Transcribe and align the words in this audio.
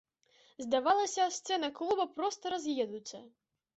Здавалася, 0.65 1.27
сцены 1.37 1.69
клуба 1.81 2.09
проста 2.17 2.55
раз'едуцца. 2.55 3.23